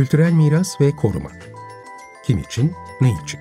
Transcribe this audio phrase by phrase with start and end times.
[0.00, 1.30] Kültürel miras ve koruma.
[2.24, 3.40] Kim için, ne için?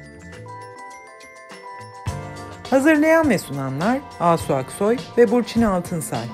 [2.69, 6.25] Hazırlayan ve sunanlar Asu Aksoy ve Burçin Altınsay.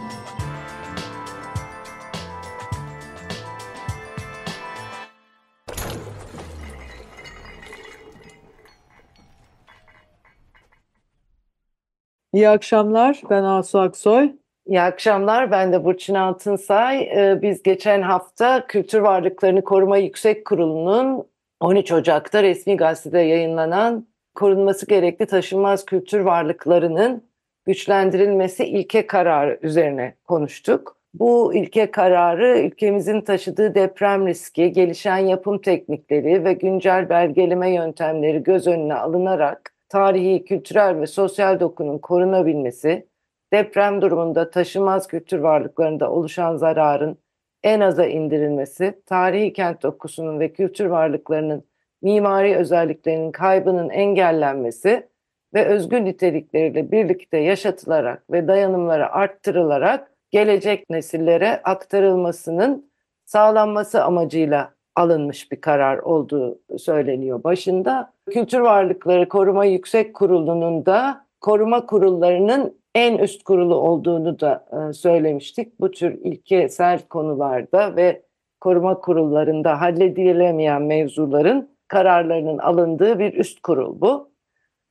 [12.33, 14.31] İyi akşamlar, ben Asu Aksoy.
[14.65, 17.01] İyi akşamlar, ben de Burçin Altınsay.
[17.03, 21.27] Ee, biz geçen hafta Kültür Varlıklarını Koruma Yüksek Kurulu'nun
[21.59, 27.23] 13 Ocak'ta resmi gazetede yayınlanan korunması gerekli taşınmaz kültür varlıklarının
[27.65, 30.97] güçlendirilmesi ilke kararı üzerine konuştuk.
[31.13, 38.67] Bu ilke kararı ülkemizin taşıdığı deprem riski, gelişen yapım teknikleri ve güncel belgeleme yöntemleri göz
[38.67, 43.07] önüne alınarak tarihi, kültürel ve sosyal dokunun korunabilmesi,
[43.53, 47.17] deprem durumunda taşınmaz kültür varlıklarında oluşan zararın
[47.63, 51.63] en aza indirilmesi, tarihi kent dokusunun ve kültür varlıklarının
[52.01, 55.07] mimari özelliklerinin kaybının engellenmesi
[55.53, 62.91] ve özgür nitelikleriyle birlikte yaşatılarak ve dayanımları arttırılarak gelecek nesillere aktarılmasının
[63.25, 68.13] sağlanması amacıyla alınmış bir karar olduğu söyleniyor başında.
[68.29, 75.79] Kültür Varlıkları Koruma Yüksek Kurulu'nun da koruma kurullarının en üst kurulu olduğunu da e, söylemiştik.
[75.79, 78.21] Bu tür ilkesel konularda ve
[78.61, 84.31] koruma kurullarında halledilemeyen mevzuların kararlarının alındığı bir üst kurul bu.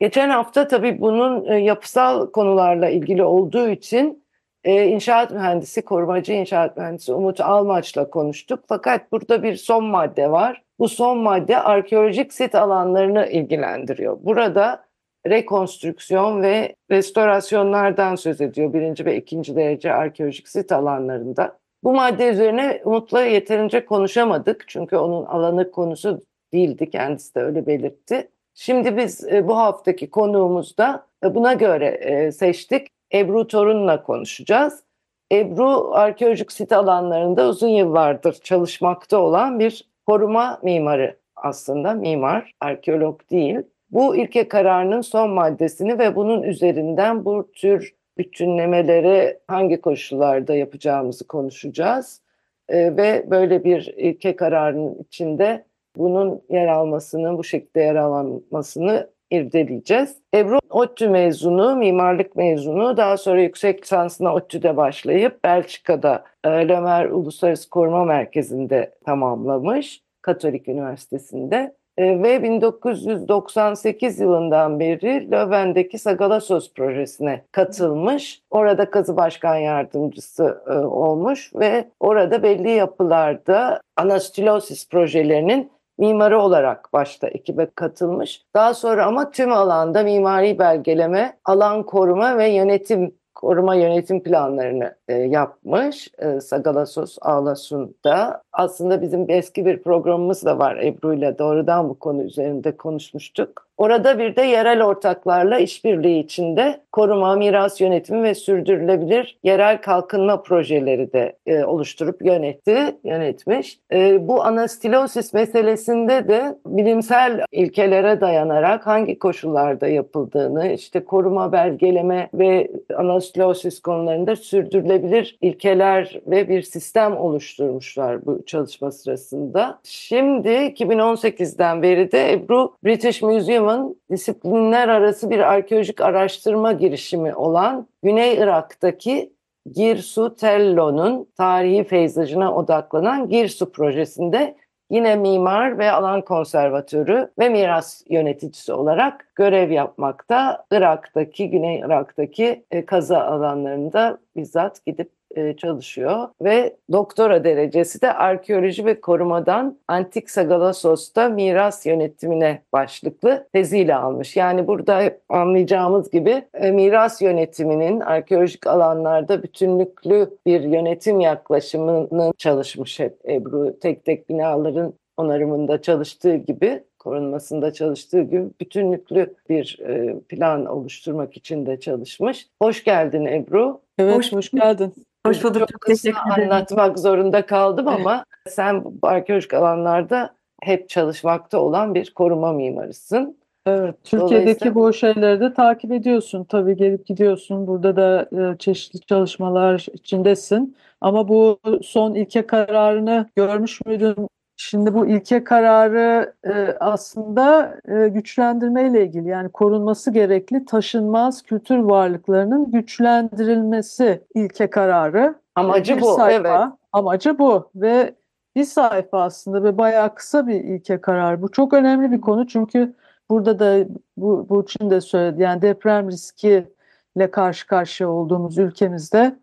[0.01, 4.25] Geçen hafta tabii bunun e, yapısal konularla ilgili olduğu için
[4.65, 8.65] e, inşaat mühendisi, korumacı inşaat mühendisi Umut Almaç'la konuştuk.
[8.69, 10.63] Fakat burada bir son madde var.
[10.79, 14.19] Bu son madde arkeolojik sit alanlarını ilgilendiriyor.
[14.21, 14.85] Burada
[15.27, 21.58] rekonstrüksiyon ve restorasyonlardan söz ediyor birinci ve ikinci derece arkeolojik sit alanlarında.
[21.84, 28.28] Bu madde üzerine Umut'la yeterince konuşamadık çünkü onun alanı konusu değildi kendisi de öyle belirtti.
[28.55, 32.89] Şimdi biz e, bu haftaki konuğumuzda e, buna göre e, seçtik.
[33.14, 34.84] Ebru Torun'la konuşacağız.
[35.33, 43.58] Ebru arkeolojik sit alanlarında uzun yıllardır çalışmakta olan bir koruma mimarı aslında mimar, arkeolog değil.
[43.95, 52.21] Bu ilke kararının son maddesini ve bunun üzerinden bu tür bütünlemeleri hangi koşullarda yapacağımızı konuşacağız.
[52.69, 55.65] Ee, ve böyle bir ilke kararının içinde
[55.97, 60.17] bunun yer almasını, bu şekilde yer almasını irdeleyeceğiz.
[60.35, 62.97] Ebru ODTÜ mezunu, mimarlık mezunu.
[62.97, 70.03] Daha sonra yüksek lisansına ODTÜ'de başlayıp Belçika'da e, Lömer Uluslararası Koruma Merkezi'nde tamamlamış.
[70.23, 71.75] Katolik Üniversitesi'nde.
[71.99, 78.43] E, ve 1998 yılından beri Löwen'deki Sagalassos projesine katılmış.
[78.51, 87.29] Orada kazı başkan yardımcısı e, olmuş ve orada belli yapılarda anastilosis projelerinin mimarı olarak başta
[87.29, 88.43] ekibe katılmış.
[88.55, 95.14] Daha sonra ama tüm alanda mimari belgeleme, alan koruma ve yönetim koruma yönetim planlarını e,
[95.14, 98.42] yapmış e, Sagalassos Ağlasun'da.
[98.52, 103.68] Aslında bizim eski bir programımız da var Ebru ile doğrudan bu konu üzerinde konuşmuştuk.
[103.77, 111.12] Orada bir de yerel ortaklarla işbirliği içinde koruma, miras yönetimi ve sürdürülebilir yerel kalkınma projeleri
[111.12, 113.79] de e, oluşturup yönetti, yönetmiş.
[113.92, 122.70] E, bu anastilosis meselesinde de bilimsel ilkelere dayanarak hangi koşullarda yapıldığını, işte koruma, belgeleme ve
[122.96, 129.79] anastilosis konularında sürdürülebilir ilkeler ve bir sistem oluşturmuşlar bu çalışma sırasında.
[129.82, 137.88] Şimdi 2018'den beri de Ebru British Museum Museum'un disiplinler arası bir arkeolojik araştırma girişimi olan
[138.02, 139.32] Güney Irak'taki
[139.75, 144.56] Girsu Tello'nun tarihi peyzajına odaklanan Girsu projesinde
[144.91, 150.64] yine mimar ve alan konservatörü ve miras yöneticisi olarak görev yapmakta.
[150.70, 158.86] Irak'taki, Güney Irak'taki e, kaza alanlarında bizzat gidip e, çalışıyor ve doktora derecesi de arkeoloji
[158.86, 164.36] ve korumadan Antik Sagalassos'ta miras yönetimine başlıklı teziyle almış.
[164.36, 173.00] Yani burada hep anlayacağımız gibi e, miras yönetiminin arkeolojik alanlarda bütünlüklü bir yönetim yaklaşımını çalışmış
[173.00, 173.80] hep Ebru.
[173.80, 181.66] Tek tek binaların onarımında çalıştığı gibi korunmasında çalıştığı gibi bütünlüklü bir e, plan oluşturmak için
[181.66, 182.48] de çalışmış.
[182.62, 183.80] Hoş geldin Ebru.
[183.98, 184.94] Evet, hoş, hoş geldin.
[185.26, 185.69] Hoş bulduk.
[185.69, 193.38] Çok, kısa anlatmak zorunda kaldım ama sen arkeolojik alanlarda hep çalışmakta olan bir koruma mimarısın.
[193.67, 196.44] Evet, Türkiye'deki bu şeyleri de takip ediyorsun.
[196.44, 197.67] Tabii gelip gidiyorsun.
[197.67, 200.76] Burada da e, çeşitli çalışmalar içindesin.
[201.00, 204.29] Ama bu son ilke kararını görmüş müydün?
[204.56, 211.78] Şimdi bu ilke kararı e, aslında e, güçlendirme ile ilgili yani korunması gerekli taşınmaz kültür
[211.78, 215.34] varlıklarının güçlendirilmesi ilke kararı.
[215.54, 216.72] Amacı bir bu, sayfa, evet.
[216.92, 218.14] Amacı bu ve
[218.56, 221.42] bir sayfa aslında ve bayağı kısa bir ilke karar.
[221.42, 222.94] Bu çok önemli bir konu çünkü
[223.30, 229.36] burada da bu Burçin de söyledi yani deprem riskiyle karşı karşıya olduğumuz ülkemizde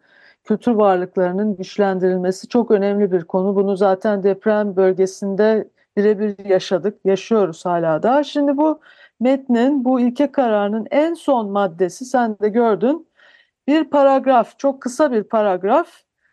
[0.43, 3.55] kültür varlıklarının güçlendirilmesi çok önemli bir konu.
[3.55, 5.67] Bunu zaten deprem bölgesinde
[5.97, 8.23] birebir yaşadık, yaşıyoruz hala da.
[8.23, 8.79] Şimdi bu
[9.19, 13.07] metnin, bu ilke kararının en son maddesi sen de gördün.
[13.67, 15.87] Bir paragraf, çok kısa bir paragraf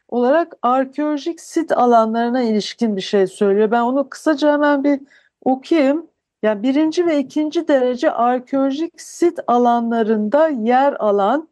[0.08, 3.70] olarak arkeolojik sit alanlarına ilişkin bir şey söylüyor.
[3.70, 5.00] Ben onu kısaca hemen bir
[5.44, 6.06] okuyayım.
[6.42, 11.48] Yani birinci ve ikinci derece arkeolojik sit alanlarında yer alan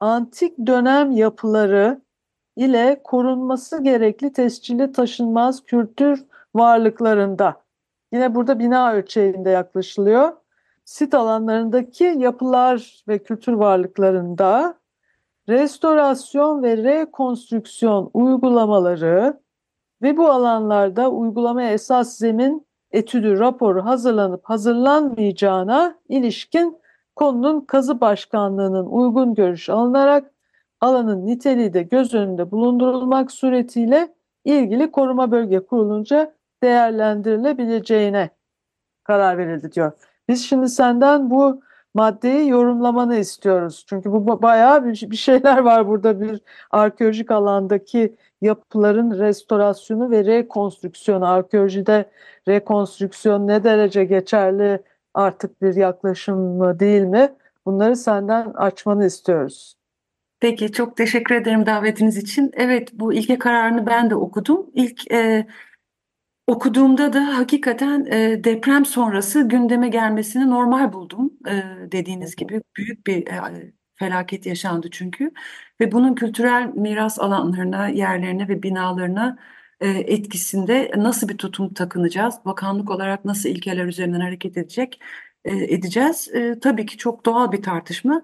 [0.00, 2.00] antik dönem yapıları
[2.56, 6.24] ile korunması gerekli tescilli taşınmaz kültür
[6.54, 7.62] varlıklarında.
[8.12, 10.32] Yine burada bina ölçeğinde yaklaşılıyor.
[10.84, 14.74] Sit alanlarındaki yapılar ve kültür varlıklarında
[15.48, 19.40] restorasyon ve rekonstrüksiyon uygulamaları
[20.02, 26.79] ve bu alanlarda uygulamaya esas zemin etüdü raporu hazırlanıp hazırlanmayacağına ilişkin
[27.20, 30.30] konunun kazı başkanlığının uygun görüş alınarak
[30.80, 34.14] alanın niteliği de göz önünde bulundurulmak suretiyle
[34.44, 38.30] ilgili koruma bölge kurulunca değerlendirilebileceğine
[39.04, 39.92] karar verildi diyor.
[40.28, 41.62] Biz şimdi senden bu
[41.94, 43.84] maddeyi yorumlamanı istiyoruz.
[43.88, 46.40] Çünkü bu bayağı bir şeyler var burada bir
[46.70, 51.26] arkeolojik alandaki yapıların restorasyonu ve rekonstrüksiyonu.
[51.26, 52.10] Arkeolojide
[52.48, 54.82] rekonstrüksiyon ne derece geçerli
[55.14, 57.32] artık bir yaklaşım mı değil mi?
[57.66, 59.74] Bunları senden açmanı istiyoruz.
[60.40, 62.50] Peki çok teşekkür ederim davetiniz için.
[62.54, 64.70] Evet bu ilke kararını ben de okudum.
[64.74, 65.46] İlk e,
[66.46, 71.32] okuduğumda da hakikaten e, deprem sonrası gündeme gelmesini normal buldum.
[71.48, 71.52] E,
[71.92, 75.30] dediğiniz gibi büyük bir e, felaket yaşandı çünkü.
[75.80, 79.38] Ve bunun kültürel miras alanlarına, yerlerine ve binalarına
[79.88, 82.34] etkisinde nasıl bir tutum takınacağız?
[82.44, 85.00] Bakanlık olarak nasıl ilkeler üzerinden hareket edecek
[85.44, 86.28] e, edeceğiz?
[86.34, 88.22] E, tabii ki çok doğal bir tartışma.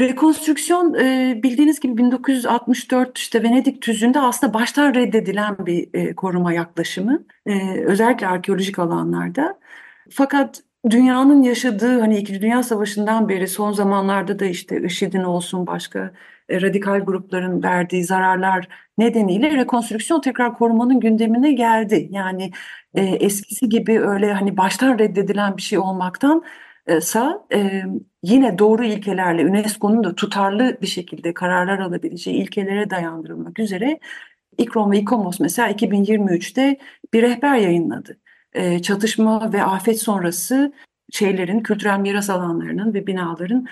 [0.00, 0.94] Rekonstrüksiyon
[1.42, 7.24] bildiğiniz gibi 1964 işte Venedik tüzüğünde aslında baştan reddedilen bir koruma yaklaşımı.
[7.86, 9.58] Özellikle arkeolojik alanlarda.
[10.10, 15.98] Fakat dünyanın yaşadığı hani İkinci Dünya Savaşı'ndan beri son zamanlarda da işte IŞİD'in olsun başka
[15.98, 16.12] e,
[16.50, 18.68] radikal grupların verdiği zararlar
[18.98, 22.08] nedeniyle rekonstrüksiyon tekrar korumanın gündemine geldi.
[22.10, 22.50] Yani
[22.94, 26.44] e, eskisi gibi öyle hani baştan reddedilen bir şey olmaktan
[27.00, 27.82] sa e,
[28.22, 33.98] yine doğru ilkelerle UNESCO'nun da tutarlı bir şekilde kararlar alabileceği ilkelere dayandırılmak üzere
[34.58, 36.78] İKROM ve İKOMOS mesela 2023'te
[37.12, 38.18] bir rehber yayınladı.
[38.52, 40.72] E, çatışma ve afet sonrası
[41.12, 43.66] şeylerin, kültürel miras alanlarının ve binaların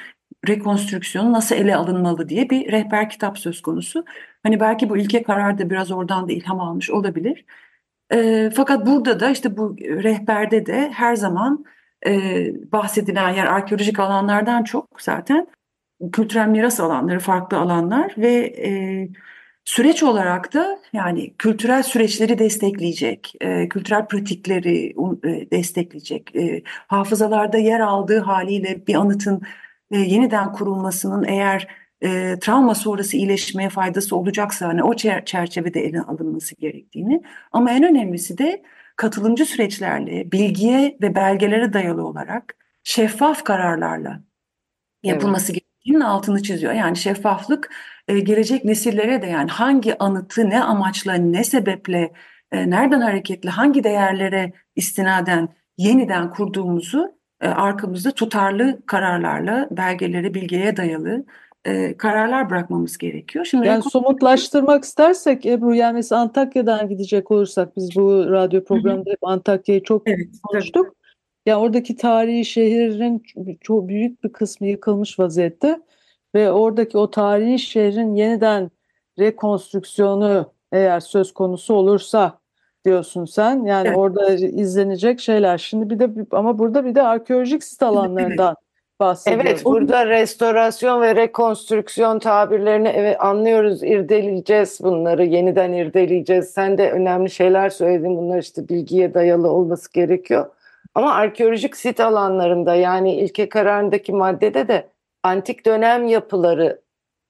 [0.48, 4.04] rekonstrüksiyonu nasıl ele alınmalı diye bir rehber kitap söz konusu.
[4.42, 7.44] Hani belki bu ilke karar da biraz oradan da ilham almış olabilir.
[8.12, 11.64] E, fakat burada da işte bu rehberde de her zaman
[12.06, 12.12] e,
[12.72, 15.46] bahsedilen yer arkeolojik alanlardan çok zaten
[16.12, 18.34] kültürel miras alanları, farklı alanlar ve
[18.66, 18.70] e,
[19.64, 24.94] süreç olarak da yani kültürel süreçleri destekleyecek, e, kültürel pratikleri
[25.24, 29.42] e, destekleyecek, e, hafızalarda yer aldığı haliyle bir anıtın
[29.90, 31.68] e, yeniden kurulmasının eğer
[32.02, 34.94] e, travma sonrası iyileşmeye faydası olacaksa hani o
[35.24, 38.62] çerçevede ele alınması gerektiğini ama en önemlisi de
[38.96, 44.20] katılımcı süreçlerle bilgiye ve belgelere dayalı olarak şeffaf kararlarla
[45.02, 45.62] yapılması evet.
[45.62, 46.72] gerektiğinin altını çiziyor.
[46.72, 47.70] Yani şeffaflık
[48.08, 52.12] e, gelecek nesillere de yani hangi anıtı ne amaçla ne sebeple
[52.52, 61.24] e, nereden hareketle hangi değerlere istinaden yeniden kurduğumuzu arkamızda tutarlı kararlarla, belgelere, bilgiye dayalı
[61.64, 63.44] e, kararlar bırakmamız gerekiyor.
[63.44, 69.18] Şimdi yani somutlaştırmak istersek Ebru yani mesela Antakya'dan gidecek olursak biz bu radyo programında hep
[69.22, 70.86] Antakya'yı çok evet, konuştuk.
[70.86, 70.94] Tabii.
[71.46, 73.22] Yani oradaki tarihi şehrin
[73.60, 75.80] çok büyük bir kısmı yıkılmış vaziyette
[76.34, 78.70] ve oradaki o tarihi şehrin yeniden
[79.18, 82.39] rekonstrüksiyonu eğer söz konusu olursa
[82.84, 83.64] diyorsun sen.
[83.64, 83.98] Yani evet.
[83.98, 85.58] orada izlenecek şeyler.
[85.58, 88.56] Şimdi bir de ama burada bir de arkeolojik sit alanlarından
[89.00, 89.46] bahsediyoruz.
[89.50, 96.50] Evet burada restorasyon ve rekonstrüksiyon tabirlerini evet anlıyoruz, irdeleyeceğiz bunları, yeniden irdeleyeceğiz.
[96.50, 98.16] Sen de önemli şeyler söyledin.
[98.16, 100.46] Bunlar işte bilgiye dayalı olması gerekiyor.
[100.94, 104.88] Ama arkeolojik sit alanlarında yani ilke kararındaki maddede de
[105.22, 106.80] antik dönem yapıları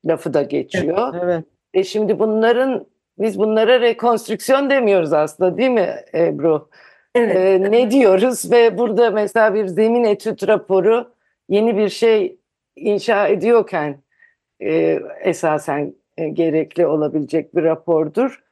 [0.05, 1.15] lafı da geçiyor.
[1.23, 1.45] Evet.
[1.75, 2.87] E şimdi bunların
[3.21, 6.69] Biz bunlara rekonstrüksiyon demiyoruz aslında değil mi Ebru?
[7.15, 7.37] Evet.
[7.37, 11.15] Ee, ne diyoruz ve burada mesela bir zemin etüt raporu
[11.49, 12.39] yeni bir şey
[12.77, 14.03] inşa ediyorken
[14.61, 18.43] e, esasen e, gerekli olabilecek bir rapordur.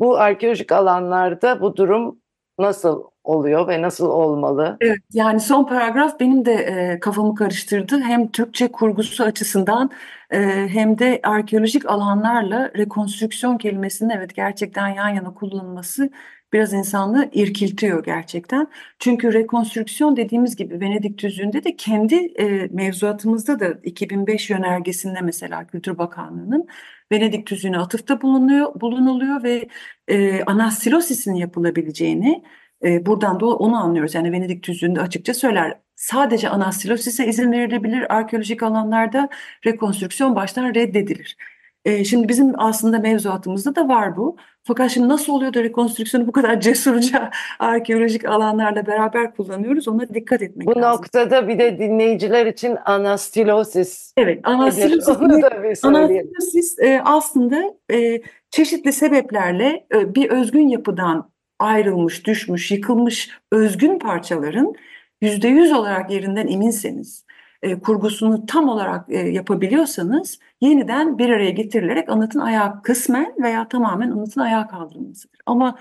[0.00, 2.20] Bu arkeolojik alanlarda bu durum
[2.58, 4.76] nasıl oluyor ve nasıl olmalı?
[4.80, 8.00] Evet, yani son paragraf benim de e, kafamı karıştırdı.
[8.00, 9.90] Hem Türkçe kurgusu açısından
[10.30, 16.10] e, hem de arkeolojik alanlarla rekonstrüksiyon kelimesinin evet gerçekten yan yana kullanılması
[16.52, 18.66] biraz insanı irkiltiyor gerçekten.
[18.98, 25.98] Çünkü rekonstrüksiyon dediğimiz gibi Venedik tüzüğünde de kendi e, mevzuatımızda da 2005 yönergesinde mesela Kültür
[25.98, 26.68] Bakanlığı'nın
[27.12, 29.68] Venedik tüzüğüne atıfta bulunuyor, bulunuluyor ve
[30.08, 32.42] e, anastilosisin yapılabileceğini
[32.84, 34.14] e, buradan da onu anlıyoruz.
[34.14, 35.78] Yani Venedik tüzüğünde açıkça söyler.
[35.96, 38.14] Sadece anastilosise izin verilebilir.
[38.14, 39.28] Arkeolojik alanlarda
[39.66, 41.36] rekonstrüksiyon baştan reddedilir.
[41.84, 44.36] E, şimdi bizim aslında mevzuatımızda da var bu.
[44.64, 50.42] Fakat şimdi nasıl oluyor da rekonstrüksiyonu bu kadar cesurca arkeolojik alanlarla beraber kullanıyoruz ona dikkat
[50.42, 50.82] etmek bu lazım.
[50.82, 54.12] Bu noktada bir de dinleyiciler için anastilosis.
[54.16, 58.20] Evet, anastilosis, anastilosis e, aslında e,
[58.50, 64.74] çeşitli sebeplerle e, bir özgün yapıdan ayrılmış, düşmüş, yıkılmış özgün parçaların
[65.20, 67.24] yüzde yüz olarak yerinden eminseniz,
[67.62, 74.10] e, kurgusunu tam olarak e, yapabiliyorsanız yeniden bir araya getirilerek anıtın ayağı kısmen veya tamamen
[74.10, 75.38] anıtın ayağa kaldırılmasıdır.
[75.46, 75.78] Ama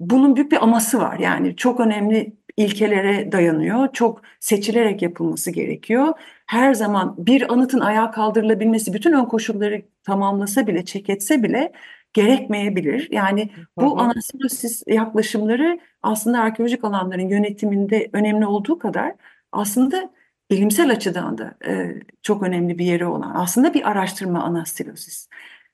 [0.00, 1.18] bunun büyük bir aması var.
[1.18, 3.88] Yani çok önemli ilkelere dayanıyor.
[3.92, 6.14] Çok seçilerek yapılması gerekiyor.
[6.46, 11.72] Her zaman bir anıtın ayağa kaldırılabilmesi bütün ön koşulları tamamlasa bile, çek etse bile
[12.14, 13.08] gerekmeyebilir.
[13.10, 19.12] Yani bu anasinosis yaklaşımları aslında arkeolojik alanların yönetiminde önemli olduğu kadar
[19.52, 20.10] aslında
[20.50, 25.28] bilimsel açıdan da e, çok önemli bir yeri olan aslında bir araştırma anastilosis.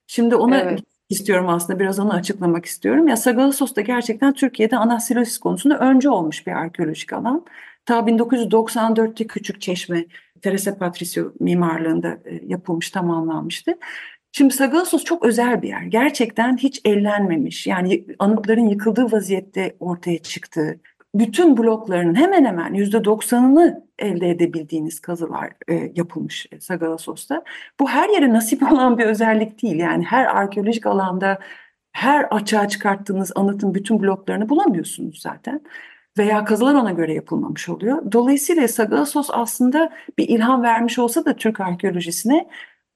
[0.07, 0.81] Şimdi ona evet.
[1.09, 3.09] istiyorum aslında biraz onu açıklamak istiyorum.
[3.09, 7.45] Ya Sagalassos da gerçekten Türkiye'de anastilosis konusunda önce olmuş bir arkeolojik alan.
[7.87, 10.05] Ta 1994'te Küçük Çeşme
[10.43, 13.75] Teresa Patricio mimarlığında e, yapılmış, tamamlanmıştı.
[14.33, 15.83] Şimdi Sagalassos çok özel bir yer.
[15.83, 17.67] Gerçekten hiç ellenmemiş.
[17.67, 20.81] Yani anıtların yıkıldığı vaziyette ortaya çıktığı,
[21.15, 27.45] bütün blokların hemen hemen yüzde doksanını elde edebildiğiniz kazılar e, yapılmış Sagalassos'ta.
[27.81, 29.77] Bu her yere nasip olan bir özellik değil.
[29.77, 31.39] Yani her arkeolojik alanda
[31.93, 35.61] her açığa çıkarttığınız anıtın bütün bloklarını bulamıyorsunuz zaten.
[36.19, 38.13] Veya kazılar ona göre yapılmamış oluyor.
[38.13, 42.49] Dolayısıyla Sagalassos aslında bir ilham vermiş olsa da Türk arkeolojisine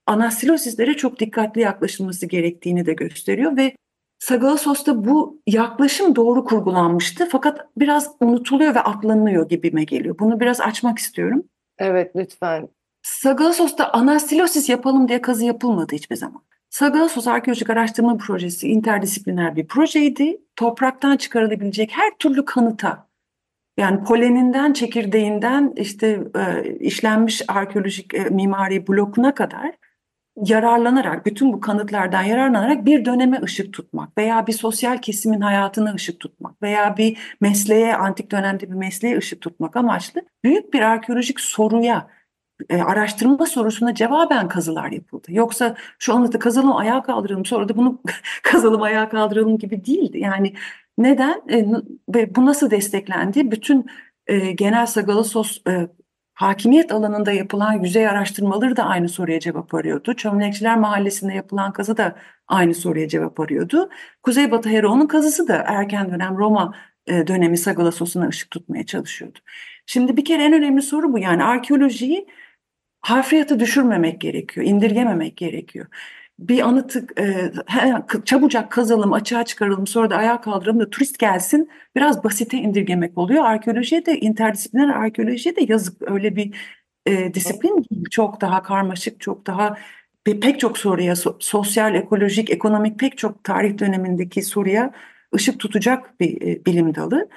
[0.07, 3.77] anastilosislere çok dikkatli yaklaşılması gerektiğini de gösteriyor ve
[4.19, 10.19] Sagalassos'ta bu yaklaşım doğru kurgulanmıştı fakat biraz unutuluyor ve atlanıyor gibime geliyor.
[10.19, 11.43] Bunu biraz açmak istiyorum.
[11.79, 12.69] Evet lütfen.
[13.03, 16.43] Sagalassos'ta anastilosis yapalım diye kazı yapılmadı hiçbir zaman.
[16.75, 20.41] Sagalassos Arkeolojik Araştırma Projesi interdisipliner bir projeydi.
[20.57, 23.07] Topraktan çıkarılabilecek her türlü kanıta
[23.77, 29.75] yani poleninden, çekirdeğinden işte e, işlenmiş arkeolojik e, mimari blokuna kadar
[30.43, 36.21] yararlanarak, bütün bu kanıtlardan yararlanarak bir döneme ışık tutmak veya bir sosyal kesimin hayatına ışık
[36.21, 42.09] tutmak veya bir mesleğe, antik dönemde bir mesleğe ışık tutmak amaçlı büyük bir arkeolojik soruya,
[42.71, 45.27] e, araştırma sorusuna cevaben kazılar yapıldı.
[45.29, 48.01] Yoksa şu anıtı kazalım, ayağa kaldıralım, sonra da bunu
[48.43, 50.19] kazalım, ayağa kaldıralım gibi değildi.
[50.19, 50.55] Yani
[50.99, 51.67] neden e,
[52.15, 53.51] ve bu nasıl desteklendi?
[53.51, 53.87] Bütün
[54.27, 55.89] e, genel Sagalassos e,
[56.35, 60.15] Hakimiyet alanında yapılan yüzey araştırmaları da aynı soruya cevap arıyordu.
[60.15, 62.17] Çömlekçiler Mahallesi'nde yapılan kazı da
[62.49, 63.91] aynı soruya cevap arıyordu.
[64.23, 66.75] Kuzeybatı Hero'nun kazısı da erken dönem Roma
[67.07, 69.39] e, dönemi Sagalassos'una ışık tutmaya çalışıyordu.
[69.87, 72.27] Şimdi bir kere en önemli soru bu yani arkeolojiyi
[73.01, 75.87] harfiyatı düşürmemek gerekiyor, indirgememek gerekiyor
[76.39, 77.53] bir anıtı e,
[78.25, 83.45] çabucak kazalım, açığa çıkaralım, sonra da ayağa kaldıralım da turist gelsin biraz basite indirgemek oluyor.
[83.45, 86.55] Arkeolojiye de interdisipliner arkeolojiye de yazık öyle bir
[87.07, 88.05] e, disiplin değil.
[88.11, 89.77] Çok daha karmaşık, çok daha
[90.25, 94.93] pek çok soruya so, sosyal, ekolojik, ekonomik pek çok tarih dönemindeki soruya
[95.35, 97.29] ışık tutacak bir e, bilim dalı.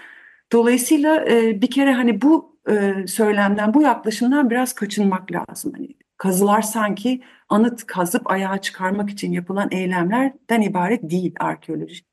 [0.51, 5.73] Dolayısıyla e, bir kere hani bu e, söylemden, bu yaklaşımdan biraz kaçınmak lazım.
[5.75, 12.03] Hani kazılar sanki anıt kazıp ayağa çıkarmak için yapılan eylemlerden ibaret değil arkeoloji.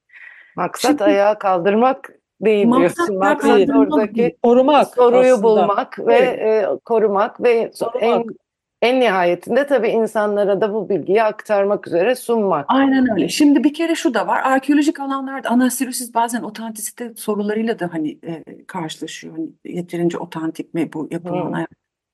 [0.57, 3.19] Maksat Şimdi, ayağa kaldırmak değil diyorsun.
[3.19, 3.71] Maksat değil.
[3.71, 5.43] oradaki korumak soruyu aslında.
[5.43, 6.65] bulmak ve evet.
[6.65, 8.03] e, korumak ve korumak.
[8.03, 8.25] en
[8.83, 12.65] en nihayetinde tabii insanlara da bu bilgiyi aktarmak üzere sunmak.
[12.69, 13.29] Aynen öyle.
[13.29, 14.43] Şimdi bir kere şu da var.
[14.43, 19.37] Arkeolojik alanlarda anastirosiz bazen otantisite sorularıyla da hani e, karşılaşıyor.
[19.37, 21.65] Hani yeterince otantik mi bu yapılan hmm.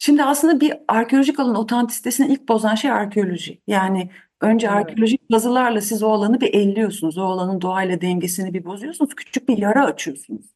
[0.03, 3.61] Şimdi aslında bir arkeolojik alan otantisitesini ilk bozan şey arkeoloji.
[3.67, 4.77] Yani Önce Evet.
[4.77, 7.19] arkeolojik kazılarla siz o alanı bir elliyorsunuz.
[7.19, 9.15] O alanın doğayla dengesini bir bozuyorsunuz.
[9.15, 10.47] Küçük bir yara açıyorsunuz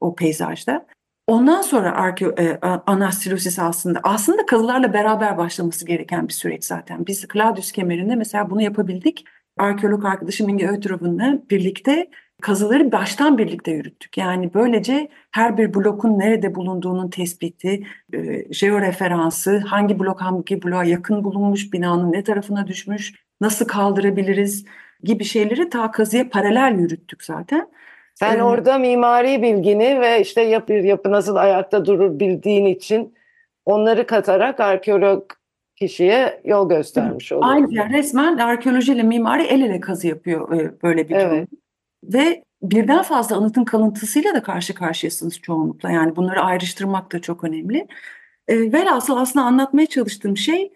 [0.00, 0.86] o peyzajda.
[1.26, 7.06] Ondan sonra arke, e, anastilosis aslında aslında kazılarla beraber başlaması gereken bir süreç zaten.
[7.06, 9.24] Biz Claudius kemerinde mesela bunu yapabildik.
[9.58, 12.10] Arkeolog arkadaşım Inge Ötrov'unla birlikte
[12.42, 14.18] kazıları baştan birlikte yürüttük.
[14.18, 21.24] Yani böylece her bir blokun nerede bulunduğunun tespiti, e, jeoreferansı, hangi blok hangi bloğa yakın
[21.24, 24.64] bulunmuş, binanın ne tarafına düşmüş, nasıl kaldırabiliriz
[25.02, 27.68] gibi şeyleri ta kazıya paralel yürüttük zaten.
[28.14, 28.42] Sen Evet.
[28.42, 33.14] orada mimari bilgini ve işte yapı, yapı nasıl ayakta durur bildiğin için
[33.64, 35.30] onları katarak arkeolog
[35.76, 37.54] kişiye yol göstermiş oluyorsun.
[37.54, 41.46] Aynı yani resmen arkeolojiyle mimari el ele kazı yapıyor e, böyle bir durum.
[42.04, 45.90] Ve birden fazla anıtın kalıntısıyla da karşı karşıyasınız çoğunlukla.
[45.90, 47.86] Yani bunları ayrıştırmak da çok önemli.
[48.48, 50.72] E, velhasıl aslında anlatmaya çalıştığım şey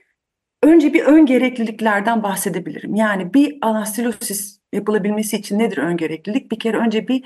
[0.62, 2.94] önce bir ön gerekliliklerden bahsedebilirim.
[2.94, 6.52] Yani bir anastilosis yapılabilmesi için nedir ön gereklilik?
[6.52, 7.24] Bir kere önce bir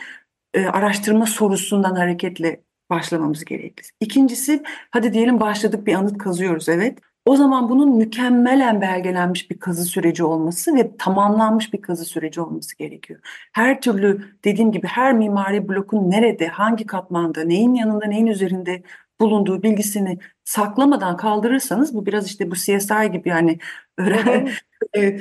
[0.54, 3.83] e, araştırma sorusundan hareketle başlamamız gerekli.
[4.00, 6.99] İkincisi hadi diyelim başladık bir anıt kazıyoruz evet.
[7.25, 12.77] O zaman bunun mükemmelen belgelenmiş bir kazı süreci olması ve tamamlanmış bir kazı süreci olması
[12.77, 13.21] gerekiyor.
[13.53, 18.83] Her türlü dediğim gibi her mimari blokun nerede, hangi katmanda, neyin yanında, neyin üzerinde
[19.21, 23.59] bulunduğu bilgisini saklamadan kaldırırsanız bu biraz işte bu CSI gibi yani
[23.99, 24.49] öğren,
[24.97, 25.21] e,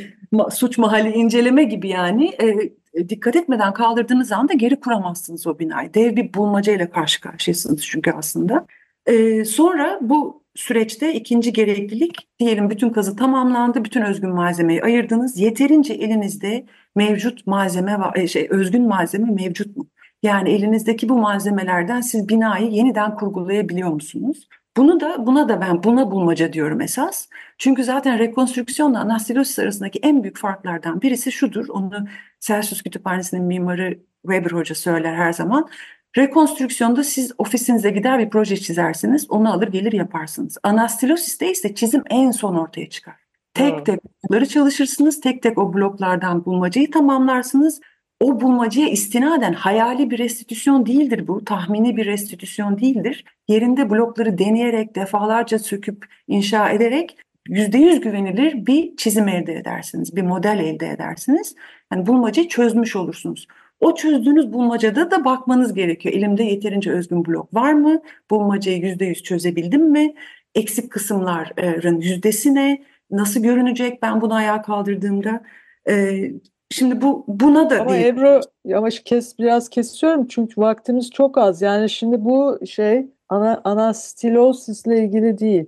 [0.51, 2.48] suç mahalli inceleme gibi yani e,
[2.94, 5.94] e, dikkat etmeden kaldırdığınız anda geri kuramazsınız o binayı.
[5.94, 8.65] Dev bir bulmacayla karşı karşıyasınız çünkü aslında.
[9.06, 15.38] E, sonra bu süreçte ikinci gereklilik diyelim bütün kazı tamamlandı, bütün özgün malzemeyi ayırdınız.
[15.39, 16.65] Yeterince elinizde
[16.96, 19.88] mevcut malzeme var, e, şey özgün malzeme mevcut mu?
[20.24, 24.48] Yani elinizdeki bu malzemelerden siz binayı yeniden kurgulayabiliyor musunuz?
[24.77, 27.27] Bunu da buna da ben buna bulmaca diyorum esas.
[27.58, 31.68] Çünkü zaten rekonstrüksiyonla anastilosis arasındaki en büyük farklardan birisi şudur.
[31.70, 32.08] Onu
[32.39, 35.70] Celsius Kütüphanesi'nin mimarı Weber Hoca söyler her zaman.
[36.17, 39.25] Rekonstrüksiyonda siz ofisinize gider bir proje çizersiniz.
[39.29, 40.57] Onu alır gelir yaparsınız.
[40.63, 43.15] Anastilosis'te ise çizim en son ortaya çıkar.
[43.53, 43.85] Tek Evet.
[43.85, 45.22] tek blokları çalışırsınız.
[45.22, 47.81] Tek tek o bloklardan bulmacayı tamamlarsınız.
[48.19, 51.45] O bulmacaya istinaden hayali bir restitüsyon değildir bu.
[51.45, 53.25] Tahmini bir restitüsyon değildir.
[53.48, 57.17] Yerinde blokları deneyerek, defalarca söküp, inşa ederek
[57.50, 60.15] %100 güvenilir bir çizim elde edersiniz.
[60.15, 61.55] Bir model elde edersiniz.
[61.93, 63.48] Yani bulmacayı çözmüş olursunuz.
[63.79, 66.15] O çözdüğünüz bulmacada da bakmanız gerekiyor.
[66.15, 68.01] Elimde yeterince özgün blok var mı?
[68.31, 70.13] Bulmacayı %100 çözebildim mi?
[70.55, 72.83] Eksik kısımların yüzdesi ne?
[73.11, 75.44] Nasıl görünecek ben bunu ayağa kaldırdığımda?
[75.89, 76.31] Ee,
[76.72, 78.05] şimdi bu buna da Ama değil.
[78.05, 81.61] Ebru yavaş kes biraz kesiyorum çünkü vaktimiz çok az.
[81.61, 85.65] Yani şimdi bu şey ana, anastilosisle ilgili değil.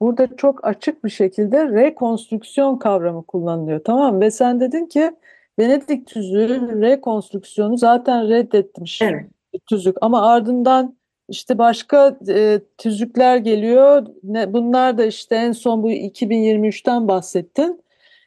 [0.00, 3.80] Burada çok açık bir şekilde rekonstrüksiyon kavramı kullanılıyor.
[3.84, 4.20] Tamam?
[4.20, 5.10] Ve sen dedin ki
[5.58, 9.26] Venedik tüzüğü rekonstrüksiyonu zaten reddetmiş Evet.
[9.68, 9.96] tüzük.
[10.00, 10.96] Ama ardından
[11.28, 14.06] işte başka e, tüzükler geliyor.
[14.22, 17.84] Ne, bunlar da işte en son bu 2023'ten bahsettin.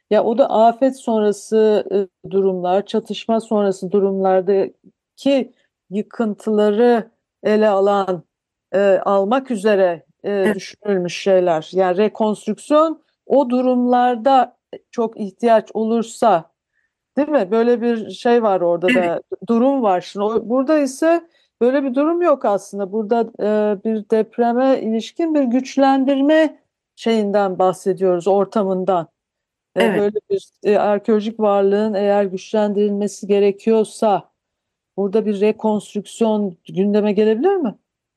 [0.10, 5.52] Ya o da afet sonrası e, durumlar, çatışma sonrası durumlardaki
[5.90, 7.12] yıkıntıları
[7.44, 8.24] ele alan,
[8.72, 10.56] e, almak üzere e, Evet.
[10.56, 11.70] düşünülmüş şeyler.
[11.74, 14.58] Yani rekonstrüksiyon o durumlarda
[14.92, 16.52] çok ihtiyaç olursa,
[17.18, 17.52] değil mi?
[17.52, 20.02] Böyle bir şey var orada da durum var.
[20.02, 21.28] Şimdi burada ise
[21.62, 22.92] böyle bir durum yok aslında.
[22.92, 26.60] Burada e, bir depreme ilişkin bir güçlendirme
[26.96, 29.08] şeyinden bahsediyoruz, ortamından.
[29.76, 30.00] E, Evet.
[30.00, 34.32] Böyle bir e, arkeolojik varlığın eğer güçlendirilmesi gerekiyorsa
[34.98, 37.76] burada bir rekonstrüksiyon gündeme gelebilir mi?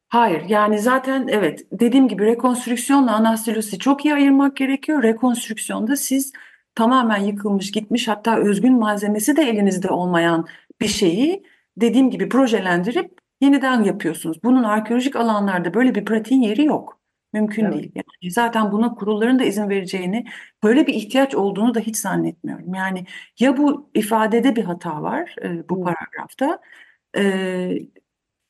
[0.09, 5.03] Hayır yani zaten evet dediğim gibi rekonstrüksiyonla anastilosisi çok iyi ayırmak gerekiyor.
[5.03, 6.33] Rekonstrüksiyonda siz
[6.81, 10.47] tamamen yıkılmış gitmiş hatta özgün malzemesi de elinizde olmayan
[10.81, 11.43] bir şeyi
[11.77, 14.43] dediğim gibi projelendirip yeniden yapıyorsunuz.
[14.45, 17.01] Bunun arkeolojik alanlarda böyle bir pratiğin yeri yok.
[17.33, 17.75] Mümkün Evet.
[17.75, 17.93] değil.
[17.95, 20.25] Yani zaten buna kurulların da izin vereceğini,
[20.63, 22.75] böyle bir ihtiyaç olduğunu da hiç zannetmiyorum.
[22.75, 23.05] Yani
[23.41, 26.59] ya bu ifadede bir hata var e, bu paragrafta
[27.17, 27.23] e,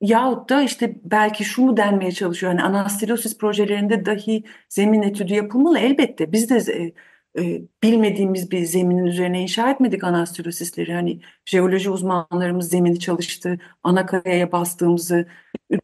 [0.01, 2.53] Yahut da işte belki şu mu denmeye çalışıyor.
[2.53, 6.33] Hani anastilosis projelerinde dahi zemin etüdü yapılmalı elbette.
[6.33, 6.93] Biz de
[7.35, 10.95] e, e, bilmediğimiz bir zeminin üzerine inşa etmedik anastilosisleri.
[10.95, 13.59] Hani jeoloji uzmanlarımız zemini çalıştı.
[13.83, 15.27] Ana kayaya bastığımızı,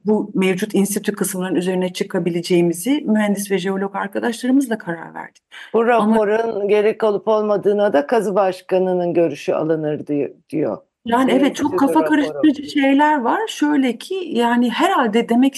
[0.05, 5.43] bu mevcut institü kısımların üzerine çıkabileceğimizi mühendis ve jeolog arkadaşlarımızla karar verdik.
[5.73, 10.07] Bu Ama- raporun gerek olup olmadığına da kazı başkanının görüşü alınır
[10.51, 10.79] diyor.
[11.07, 12.09] Yani evet çok kafa raporu.
[12.09, 13.41] karıştırıcı şeyler var.
[13.49, 15.57] Şöyle ki yani herhalde demek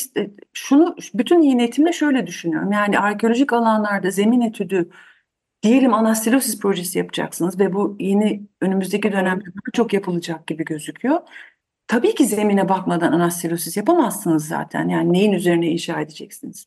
[0.53, 2.73] şunu bütün iyi niyetimle şöyle düşünüyorum.
[2.73, 4.89] Yani arkeolojik alanlarda zemin etüdü
[5.63, 11.21] diyelim anastilosis projesi yapacaksınız ve bu yeni önümüzdeki dönemde çok yapılacak gibi gözüküyor.
[11.87, 14.89] Tabii ki zemine bakmadan anastilosis yapamazsınız zaten.
[14.89, 16.67] Yani neyin üzerine inşa edeceksiniz?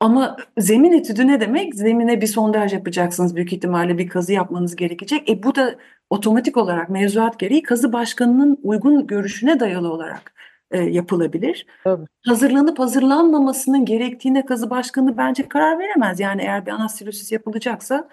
[0.00, 1.74] Ama zemin etüdü ne demek?
[1.74, 5.30] Zemine bir sondaj yapacaksınız büyük ihtimalle bir kazı yapmanız gerekecek.
[5.30, 5.74] E bu da
[6.10, 10.32] otomatik olarak mevzuat gereği kazı başkanının uygun görüşüne dayalı olarak
[10.70, 11.66] e, yapılabilir.
[11.84, 12.06] Tabii.
[12.26, 16.20] Hazırlanıp hazırlanmamasının gerektiğine kazı başkanı bence karar veremez.
[16.20, 18.08] Yani eğer bir anastilosis yapılacaksa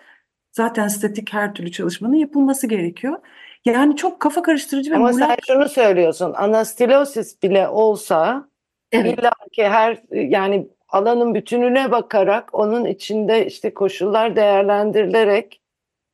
[0.51, 3.19] zaten statik her türlü çalışmanın yapılması gerekiyor.
[3.65, 5.39] Yani çok kafa karıştırıcı ve Ama sen muğlak.
[5.47, 6.33] şunu söylüyorsun.
[6.33, 8.49] Anastilosis bile olsa
[8.91, 9.19] Evet.
[9.19, 15.61] illa ki her yani alanın bütününe bakarak onun içinde işte koşullar değerlendirilerek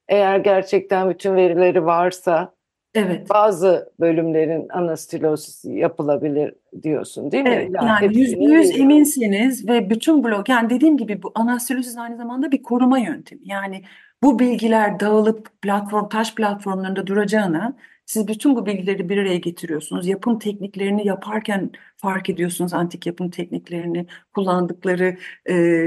[0.07, 2.53] eğer gerçekten bütün verileri varsa
[2.93, 3.29] Evet.
[3.29, 7.49] bazı bölümlerin anastilosis yapılabilir diyorsun değil mi?
[7.49, 12.17] Evet, İlla yani yüzde yüz eminsiniz ve bütün blok yani dediğim gibi bu anastilosis aynı
[12.17, 13.41] zamanda bir koruma yöntemi.
[13.43, 13.83] Yani
[14.23, 20.07] bu bilgiler dağılıp platform taş platformlarında duracağına siz bütün bu bilgileri bir araya getiriyorsunuz.
[20.07, 25.17] Yapım tekniklerini yaparken fark ediyorsunuz antik yapım tekniklerini, kullandıkları
[25.49, 25.85] e,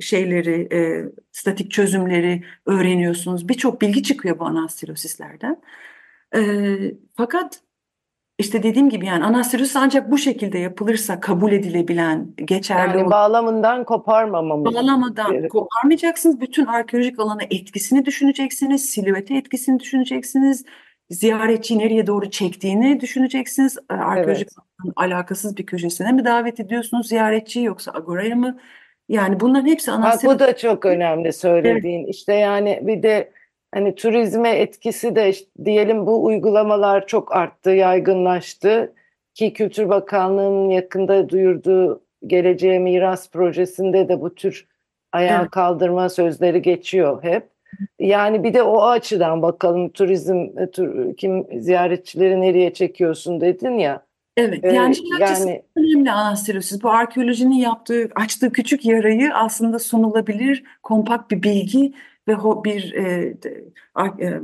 [0.00, 3.48] şeyleri, e, statik çözümleri öğreniyorsunuz.
[3.48, 5.60] Birçok bilgi çıkıyor bu anastilosislerden.
[6.36, 6.40] E,
[7.14, 7.60] fakat
[8.38, 14.74] işte dediğim gibi yani anastilosis ancak bu şekilde yapılırsa kabul edilebilen, geçerli Yani bağlamından koparmamamız
[14.74, 15.50] bağlamadan gerekiyor.
[15.50, 16.40] koparmayacaksınız.
[16.40, 20.64] Bütün arkeolojik alana etkisini düşüneceksiniz, silüete etkisini düşüneceksiniz,
[21.10, 23.78] ziyaretçiyi nereye doğru çektiğini düşüneceksiniz.
[23.88, 28.58] Arkeolojik alanın alakasız bir köşesine mi davet ediyorsunuz ziyaretçiyi yoksa agoraya mı?
[29.08, 30.40] Yani bunların hepsi Bak anastilosis.
[30.40, 32.06] bu da çok önemli söylediğin.
[32.06, 33.32] İşte yani bir de
[33.74, 38.92] hani turizme etkisi de işte diyelim bu uygulamalar çok arttı, yaygınlaştı
[39.34, 44.66] ki Kültür Bakanlığı'nın yakında duyurduğu Geleceğe Miras projesinde de bu tür
[45.12, 45.50] ayağa Evet.
[45.50, 47.48] kaldırma sözleri geçiyor hep.
[47.98, 54.06] Yani bir de o açıdan bakalım turizm e, tur, kim ziyaretçileri nereye çekiyorsun dedin ya.
[54.36, 56.82] Evet, Ee, yani açısından yani önemli anastilosis.
[56.82, 61.92] Bu arkeolojinin yaptığı, açtığı küçük yarayı aslında sunulabilir, kompakt bir bilgi
[62.28, 63.36] ve bir e,
[64.20, 64.40] e,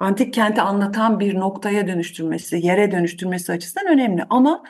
[0.00, 4.24] antik kenti anlatan bir noktaya dönüştürmesi, yere dönüştürmesi açısından önemli.
[4.30, 4.62] Ama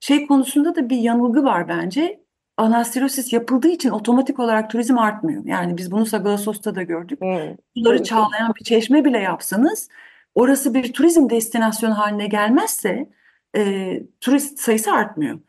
[0.00, 2.22] şey konusunda da bir yanılgı var bence.
[2.56, 5.44] Anastilosis yapıldığı için otomatik olarak turizm artmıyor.
[5.44, 7.18] Yani biz bunu Sagalasos'ta da gördük.
[7.22, 9.88] hı, Suları çağlayan bir çeşme bile yapsanız
[10.34, 13.10] orası bir turizm destinasyonu haline gelmezse
[13.56, 15.40] e, turist sayısı artmıyor.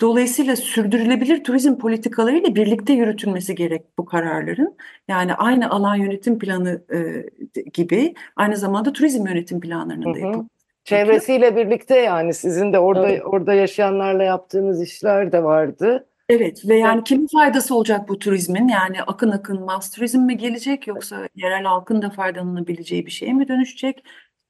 [0.00, 4.76] Dolayısıyla sürdürülebilir turizm politikalarıyla birlikte yürütülmesi gerek bu kararların.
[5.08, 7.26] Yani aynı alan yönetim planı e,
[7.72, 10.48] gibi aynı zamanda turizm yönetim planlarının da yapılması.
[10.84, 13.22] Çevresiyle birlikte yani sizin de orada Evet.
[13.24, 16.06] orada yaşayanlarla yaptığınız işler de vardı.
[16.28, 18.68] Evet ve yani kimin faydası olacak bu turizmin?
[18.68, 23.48] Yani akın akın mass turizm mi gelecek yoksa yerel halkın da faydalanabileceği bir şeye mi
[23.48, 24.04] dönüşecek?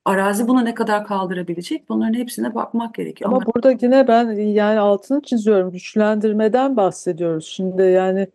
[0.04, 1.88] Arazi bunu ne kadar kaldırabilecek?
[1.88, 3.30] Bunların hepsine bakmak gerekiyor.
[3.30, 5.70] Ama Ama burada yine ben yani altını çiziyorum.
[5.70, 7.46] Güçlendirmeden bahsediyoruz.
[7.46, 8.26] Şimdi yani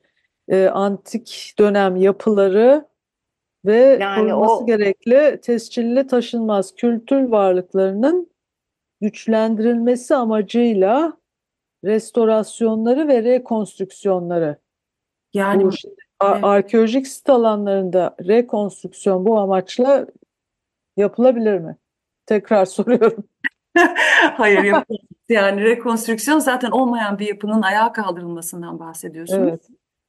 [0.47, 2.85] e, antik dönem yapıları
[3.65, 8.29] ve Yani korunması o- gerekli tescilli taşınmaz kültür varlıklarının
[9.01, 11.13] güçlendirilmesi amacıyla
[11.85, 14.57] restorasyonları ve rekonstrüksiyonları.
[15.33, 15.69] yani Bu
[16.25, 16.43] Evet.
[16.43, 20.07] arkeolojik sit alanlarında rekonstrüksiyon bu amaçla
[20.97, 21.77] yapılabilir mi?
[22.25, 23.23] Tekrar soruyorum.
[24.37, 24.99] hayır yapamaz.
[25.29, 29.49] Yani rekonstrüksiyon zaten olmayan bir yapının ayağa kaldırılmasından bahsediyorsunuz.
[29.49, 29.61] Evet.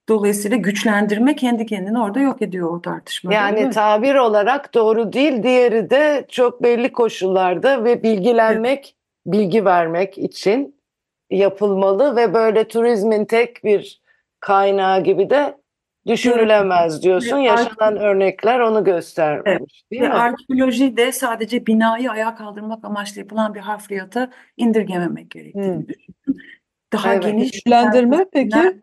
[0.08, 3.34] Dolayısıyla güçlendirme kendi kendini orada yok ediyor o tartışmada.
[3.34, 5.42] değil Yani tabir olarak doğru değil.
[5.42, 8.96] Diğeri de çok belli koşullarda ve bilgilenmek,
[9.26, 10.76] bilgi vermek için
[11.30, 14.00] yapılmalı ve böyle turizmin tek bir
[14.40, 15.56] kaynağı gibi de
[16.06, 17.36] düşünülemez diyorsun.
[17.38, 20.14] Yaşanan örnekler onu göstermemiş, değil Ve mi?
[20.14, 25.88] arkeoloji de sadece binayı ayağa kaldırmak amaçlı yapılan bir harfiyata indirgememek gerektiğini Hmm.
[25.88, 26.42] düşünüyorum.
[26.92, 27.24] Daha Evet.
[27.24, 28.80] geniş Güçlendirme peki?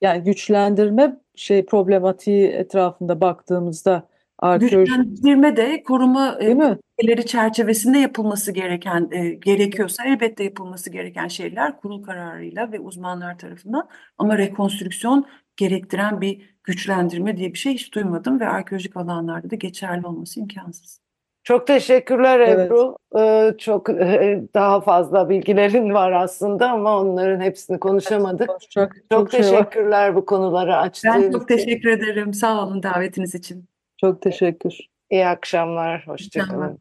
[0.00, 6.78] Yani güçlendirme şey problematiği etrafında baktığımızda arkeoloji Güçlendirme de koruma e, değil mi?
[6.98, 13.88] ilkeleri çerçevesinde yapılması gereken e, gerekiyorsa elbette yapılması gereken şeyler kurul kararıyla ve uzmanlar tarafından
[14.18, 20.06] ama rekonstrüksiyon gerektiren bir güçlendirme diye bir şey hiç duymadım ve arkeolojik alanlarda da geçerli
[20.06, 21.00] olması imkansız.
[21.42, 22.66] Çok teşekkürler Evet.
[22.66, 22.96] Ebru.
[23.18, 28.48] Ee, çok e, daha fazla bilgilerin var aslında ama onların hepsini konuşamadık.
[28.48, 29.46] Konuşacak Çok çok şey var.
[29.50, 31.32] teşekkürler bu konuları açtığın Ben için.
[31.32, 32.34] çok teşekkür ederim.
[32.34, 33.64] Sağ olun davetiniz için.
[34.00, 34.78] Çok teşekkür.
[35.10, 36.66] İyi akşamlar, hoşça akşamlar.
[36.68, 36.78] kalın.